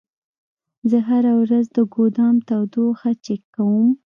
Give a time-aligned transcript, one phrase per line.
[0.89, 3.87] زه هره ورځ د ګودام تودوخه چک کوم.